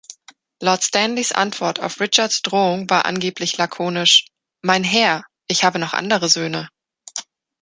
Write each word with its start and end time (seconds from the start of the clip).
Lord 0.63 0.81
Stanleys 0.83 1.31
Antwort 1.31 1.79
auf 1.79 1.99
Richards 1.99 2.41
Drohung 2.41 2.89
war 2.89 3.05
angeblich 3.05 3.57
lakonisch: 3.57 4.25
„Mein 4.63 4.83
Herr, 4.83 5.25
ich 5.47 5.63
habe 5.63 5.77
noch 5.77 5.93
andere 5.93 6.27
Söhne“. 6.27 6.69